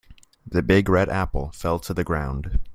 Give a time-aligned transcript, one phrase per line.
[0.47, 2.57] The big red apple fell to the ground.